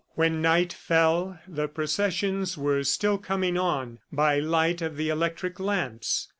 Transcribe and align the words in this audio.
When 0.15 0.41
night 0.41 0.73
fell 0.73 1.37
the 1.47 1.67
processions 1.67 2.57
were 2.57 2.83
still 2.83 3.19
coming 3.19 3.55
on, 3.55 3.99
by 4.11 4.39
light 4.39 4.81
of 4.81 4.97
the 4.97 5.09
electric 5.09 5.59
lamps. 5.59 6.29